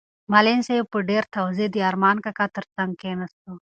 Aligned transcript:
معلم 0.31 0.59
صاحب 0.67 0.85
په 0.93 0.99
ډېرې 1.09 1.31
تواضع 1.33 1.67
د 1.71 1.77
ارمان 1.89 2.17
کاکا 2.25 2.45
تر 2.55 2.65
څنګ 2.75 2.91
کېناست. 3.01 3.39